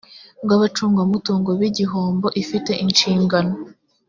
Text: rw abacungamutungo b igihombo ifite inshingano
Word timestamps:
rw 0.43 0.51
abacungamutungo 0.57 1.49
b 1.59 1.61
igihombo 1.69 2.27
ifite 2.41 2.71
inshingano 2.83 3.53